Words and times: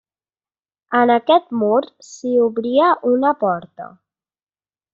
En 0.99 1.11
aquest 1.15 1.53
mur 1.63 1.81
s'hi 2.07 2.33
obria 2.47 2.89
una 3.13 3.35
porta. 3.45 3.91